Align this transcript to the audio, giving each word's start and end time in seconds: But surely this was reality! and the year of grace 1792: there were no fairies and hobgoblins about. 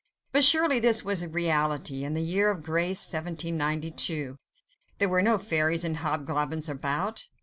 But 0.31 0.43
surely 0.43 0.79
this 0.79 1.03
was 1.05 1.23
reality! 1.27 2.03
and 2.03 2.17
the 2.17 2.23
year 2.23 2.49
of 2.49 2.63
grace 2.63 3.05
1792: 3.13 4.35
there 4.97 5.07
were 5.09 5.21
no 5.21 5.37
fairies 5.37 5.85
and 5.85 5.97
hobgoblins 5.97 6.67
about. 6.67 7.27